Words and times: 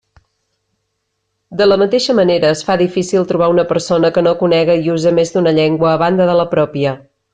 De 1.59 1.67
la 1.67 1.77
mateixa 1.81 2.15
manera 2.19 2.49
es 2.55 2.63
fa 2.69 2.77
difícil 2.83 3.27
trobar 3.33 3.49
una 3.57 3.67
persona 3.73 4.11
que 4.17 4.25
no 4.29 4.35
conega 4.41 4.79
i 4.87 4.91
use 4.95 5.13
més 5.19 5.35
d'una 5.37 5.55
llengua 5.59 5.93
a 5.93 6.01
banda 6.05 6.29
de 6.33 6.39
la 6.41 6.49
pròpia. 6.57 6.97